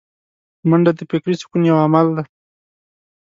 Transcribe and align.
منډه 0.69 0.91
د 0.97 1.01
فکري 1.09 1.35
سکون 1.41 1.61
یو 1.69 1.77
عمل 1.85 2.07
دی 2.15 2.25